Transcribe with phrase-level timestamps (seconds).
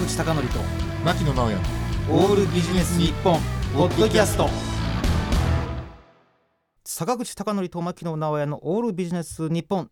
[0.00, 0.40] 口貴教と
[1.04, 1.58] 牧野直哉
[2.10, 3.38] オールビジネス日本
[3.74, 4.48] ポッドキャスト。
[6.86, 9.90] 坂口貴教と牧野直哉のオールビジネス日本。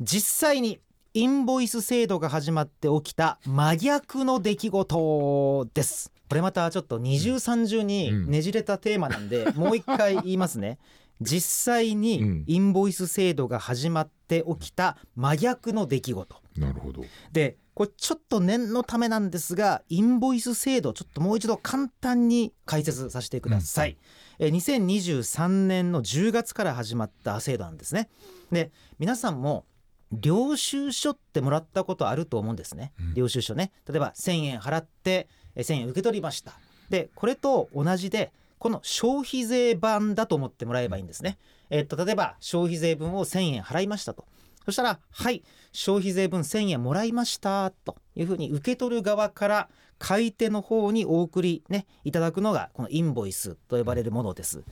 [0.00, 0.78] 実際に
[1.14, 10.78] インボイス制度が始まって起きた真逆の出来事ですこれまたちょっと二重三重にねじれたテーマなんで、 もう一回言いますね。
[11.20, 16.36] 実際にインボイス制度が始まって起きた真逆の出来事。
[16.56, 17.02] なるほど。
[17.32, 23.96] でこれちょっと念のためなんですがインボイス制度ちょっともう一度簡単に解説させてください、
[24.38, 28.08] うん、え2023年の10月から始まった制度なんですね。
[28.52, 29.64] で皆さんも
[30.12, 33.72] 領収書ってもらったことあると思うんですね、うん、領収書ね。
[33.88, 36.52] 例えば1000円払って1000円受け取りました
[36.90, 41.38] でこれと同じでこの消費税版だと思ってもらえばいいんですね。
[41.70, 44.26] えっと例えば消費税分を1000円払いましたと。
[44.66, 54.62] そしたら「はい消費税分1000円もらいました」というふうに受け取る側から買い手の方にお送りねいただくのがこのインボイスと呼ばれるものです。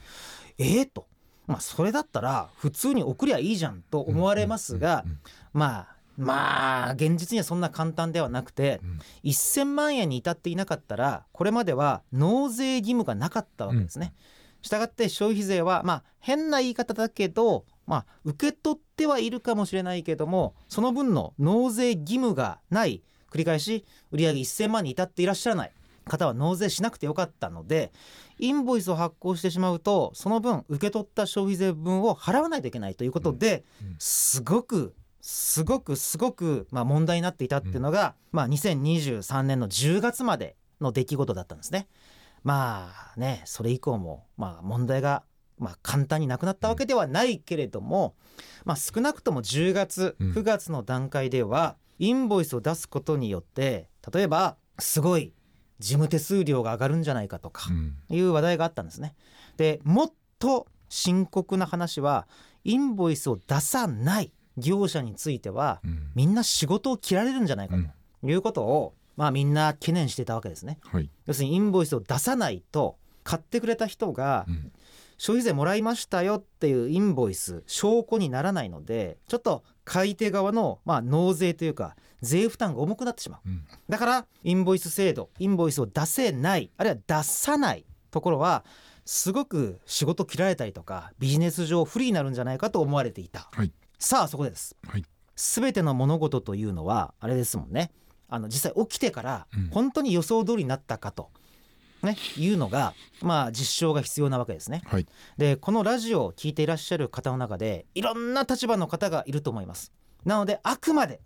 [0.58, 1.06] えー、と
[1.46, 5.06] まあそれだったら普通に送りゃいいじゃんと思われますが
[5.54, 14.12] まあまあ現実にはそんな簡単ではなくて、うん、1000万円に至っていなかったらこれまでは納税義務がなかったわけですね。
[14.60, 25.72] したがって消費税はまあ変な言い方だけどまあ受け取ってはいるかもしれないけどもその分の納税義務がない繰り返し売上1000万に至っていらっしゃらない
[26.08, 27.92] 方は納税しなくてよかったので
[28.38, 33.64] インボイスを発行してしまうとその分受け取った消費税分を払わないといけないということで、
[33.98, 41.88] すごくすごくすごくまあ問題になっていたっていうのが、まあ、2023年の10月までの出来事だったんですね。
[42.44, 45.24] まあねそれ以降もまあ問題が
[45.58, 48.14] まあ簡単になくなったわけではないけれども、
[48.64, 55.32] まあ、少なくとも10月9月の段階ではインボイスを出すことによって例えばすごい
[55.80, 57.68] 事務手数料が上がるんじゃないかとか
[58.08, 59.14] いう話題があったんですね。
[59.56, 62.26] でもっと深刻な話は
[62.64, 67.76] インボイスを出さない業者については、うん、みんな仕事を切られるんじゃないか
[68.20, 74.46] ということを、まあ、みんな懸念していたわけですね、はい、要するにインボイスを出さないと買ってくれた人が、
[75.18, 88.64] 消費税もらいましたよっていうインボイス証拠にならないのでちょっと買い手側の、まあ、納税というか税負担が重くなってしまう、うん、だからインボイス制度インボイスを出せないあるいは出さないところは
[89.04, 95.04] すごく仕事切られたりとかビジネス上不利になるんじゃないかと思われていた、はい、さあそこです、はい、
[95.36, 97.90] 全ての物事というのはあれですもんね。
[98.28, 101.30] あの実際起きてから本当に予想通りになったかと、
[102.02, 102.92] ね、いうのが、
[103.22, 104.82] まあ、実証が必要なわけですね。
[104.84, 105.06] はい、
[105.38, 109.92] でこのラジオを聞いていらっしゃる方の中でいろんな立場の方がいると思います。
[110.26, 111.20] なのであくまで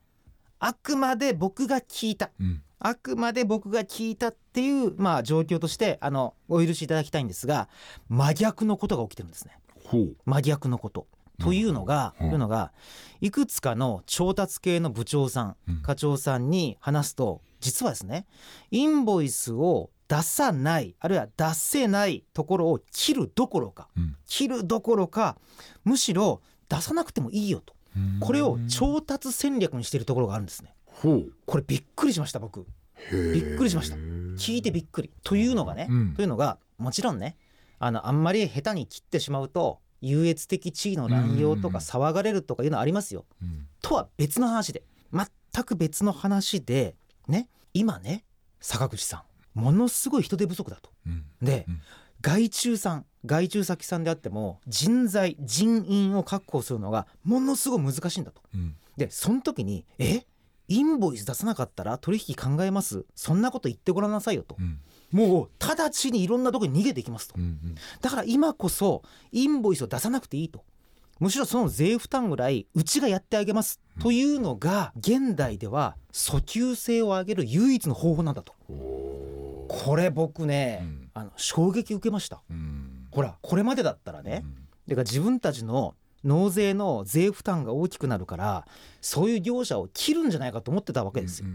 [0.61, 7.69] あくまで僕が聞いた、うん、あくまで僕が聞いたっていう、まあ、状況としてあのお許しいただきたいんですが
[8.09, 9.59] 真逆のことが起きてるんですね。
[10.25, 11.09] 真逆のこと。
[11.43, 12.73] というのが、というのが
[13.21, 18.27] いくつかの調達系の部長さん、課長さんに話すと実はですね
[18.71, 23.89] インボイスを出さないあるいは出せないところを切るどころか、
[24.27, 25.37] 切るどころか
[25.85, 27.75] むしろ出さなくてもいいよと。
[28.21, 30.75] これを調達戦略にしているところがあるんですね。
[31.47, 32.67] これびっくりしました僕。
[33.11, 33.97] びっくりしました。
[33.97, 35.11] 聞いてびっくり。
[35.25, 37.37] というのがね、うん、というのがもちろんね
[37.79, 43.25] あのあんまり下手に切ってしまうと優越的地位の乱用とか騒がれるとかいうのはありますよ。
[43.41, 44.83] うん、とは別の話で
[45.13, 46.97] 全く別の話で
[47.29, 48.25] ね今ね
[48.61, 49.25] 坂口さ
[49.55, 50.91] んものすごい人手不足だと。
[51.07, 51.81] うん、で、うん、
[52.21, 58.43] 外注さん外注先さんであっても人材人員を確保するのがものすごい難しいんだと。
[58.97, 60.27] でその時にえ？
[60.69, 63.05] インボイス出さなかったら取引考えます？
[63.15, 64.57] そんなこと言ってごらんなさいよと。
[65.13, 70.65] もう直ちにいろんなとこに逃げていきますと、うんうん、だから今こそインボイスを出さなくていいと。
[71.21, 73.79] むしろその税負担ぐらいうちがやってあげます。
[74.01, 78.55] というのが現代では訴求性を上げる唯一の方法なんだと。
[79.69, 84.55] これ僕ね、うん、あの衝撃受けました、うん、ほらこれまでだったらね、うん、
[84.89, 85.95] だから自分たちの
[86.25, 88.67] 納税の税負担が大きくなるから
[89.01, 91.47] そういう業者を切るんじゃないかと思ってたわけですよ、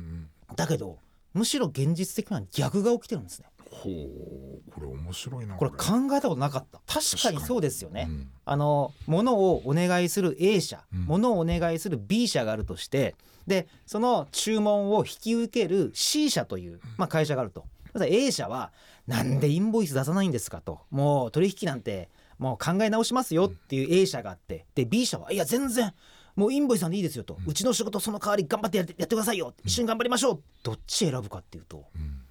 [0.56, 0.98] だけど
[1.38, 3.48] むしろ現実的には逆が起きてるんですね。
[3.70, 5.78] ほうこれ面白いなこれ考
[6.16, 6.82] えたことなかった。
[6.88, 17.66] 確かにそうですよね、うん、あの物をお願いする A 社、うん、物をお願いする B 社があるとしてでその注文を引き受ける C 社という、まあ、会社があると。
[18.00, 18.72] A 社は
[19.08, 20.82] なんでインボイス出さないんですかと。
[20.92, 25.94] もう取引なんてもう考え直しますよっていう A 社があってで B 社はいや全然
[26.38, 29.54] もうインボイスさんでいいですよと、うちの仕事その代わり頑張ってやってやってくださいよ。
[29.66, 30.44] 一緒に頑張りましょう。
[30.64, 31.86] どっち選ぶかっていうと。
[31.96, 32.22] うん。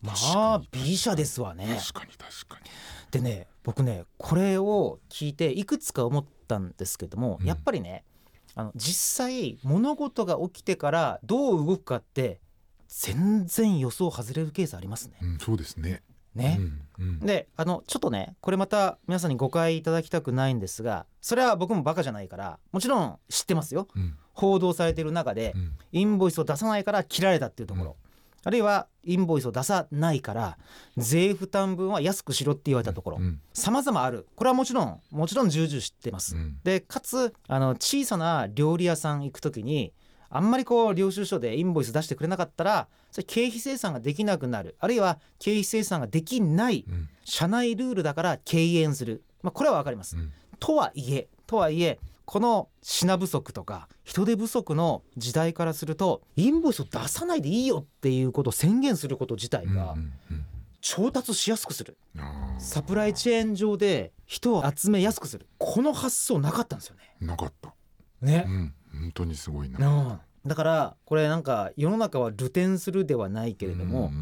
[0.00, 1.76] ま確あ B 社ですわね。
[1.80, 2.70] 確かに確かに。
[3.10, 7.46] でね僕ねこれを聞いていくつか思ったんですけども、うん。
[7.46, 8.04] やっぱりね
[8.54, 12.40] あの実際物事が起きてからどう動くかって
[12.86, 15.18] 全然予想外れるケースありますね。
[15.20, 16.02] うんそうですね
[16.34, 17.20] ね、うんうん。
[17.20, 23.88] であのちょっとねこれまた皆さんに誤解いただきたくないんですがそれは僕もバカじゃないからもちろん知ってますよ。
[23.94, 24.16] うん。
[24.32, 25.72] 報道されている中でうん。
[25.92, 27.96] インボイスを出さないから切られたっていうところ、
[28.44, 30.58] あるいはインボイスを出さないから
[30.96, 33.18] 税負担分は安くしろって言われたところ。
[33.18, 33.40] うん。
[33.52, 34.26] 様々ある。
[34.36, 36.36] これはもちろんもちろん重々知ってます。
[36.36, 36.58] うん。
[36.62, 39.92] でかつあの小さな料理屋さん行く時に
[40.30, 44.76] あんまりこう領収書でインボイス出してくれなかったらそれ経費精算ができなくなる。
[44.78, 47.08] あるいは経費精算ができないうん。
[47.24, 50.16] 社内ルールだから敬遠する、まあ、これは分かります。
[50.16, 50.32] うん。
[50.58, 59.94] とはいえとはいえこの品不足とか人手不足の時代からするとインボイスを出さないでいいよっていうことを宣言すること自体が
[60.82, 61.96] 調達しやすくする。
[62.58, 65.46] サプライチェーン上で人を集めやすくする。
[65.56, 67.16] この発想なかったんですよね。
[67.20, 67.74] なかった。
[68.20, 68.44] ね。
[68.46, 69.78] うん本当にすごいな。
[69.88, 70.18] うん。
[70.48, 74.12] だからこれなんか世の中は流転するではないけれども、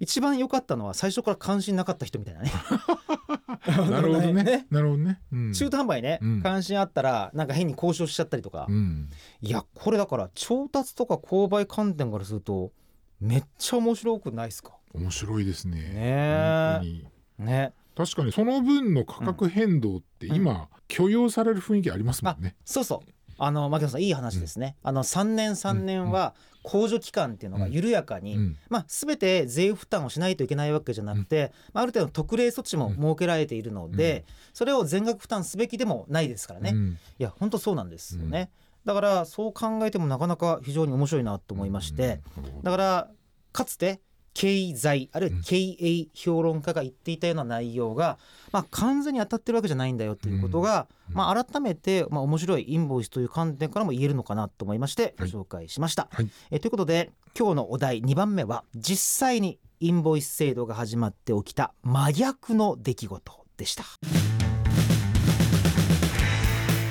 [0.00, 2.52] 一番良かったのは最初から関心なかった人みたいなね。
[3.90, 4.66] なるほどね。
[4.70, 5.20] なるほどね。
[5.32, 5.52] うん。
[5.52, 6.42] 中途半端にね、うん。
[6.42, 9.08] 関心あったらなんか変に交渉しちゃったりとか、うん。
[9.40, 12.72] いやこれだから調達とか購買観点からすると
[13.20, 14.72] めっちゃ面白くないですか？
[14.94, 15.80] 面白いですね。
[15.80, 17.02] ね
[17.38, 17.72] ね。
[17.96, 22.56] 確かにその分の価格変動って今許容される雰囲気ありますもんね。
[22.64, 26.34] そうそうあの牧野さんいい話ですね、あの3年3年は
[26.64, 28.56] 控除期間っていうのが緩やかに、うん。
[28.68, 34.24] まあ、全て税負担をしないといけないわけじゃなくて、まあ、ある程度特例措置も設けられているので、
[34.54, 36.98] それを全額負担すべきでもないですからね、いうん。
[37.18, 38.50] や本当そうなんですよね、
[38.84, 42.62] だからそう考えてもなかなか非常に面白いなと思いまして、うん。
[42.62, 43.10] だから
[43.52, 44.00] かつて
[44.34, 48.18] 経済あるいは経営評論家が言っていたような内容が、
[48.50, 55.32] まあ、完全に当たってるわけじゃないんだよということが、うんまあ、改めて、まあ、面白いインボイスという観点からも言えるのかなと思いましてごはい。
[55.32, 56.08] 紹介しました。
[56.10, 56.30] はい。
[56.50, 63.84] えということで今日のお題2番目は実際にインボイス制度が始まって起きた真逆の出来事でした。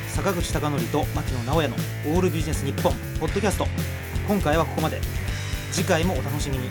[0.09, 1.75] 坂口孝則と牧野直哉の
[2.13, 3.65] 「オールビジネス日本ポッドキャスト。
[4.27, 5.01] 今回はここまで。
[5.71, 6.67] 次回もお楽しみに